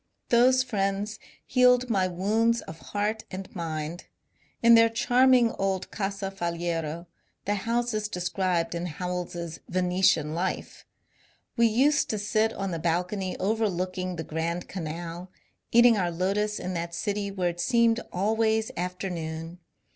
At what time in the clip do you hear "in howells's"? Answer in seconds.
8.73-9.59